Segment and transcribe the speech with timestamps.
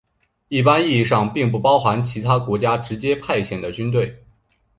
[0.47, 4.23] 一般意义上并不包含其他国家直接派遣的军队。